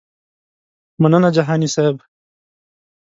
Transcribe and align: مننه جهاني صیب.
مننه 1.01 1.29
جهاني 1.35 1.67
صیب. 1.75 1.95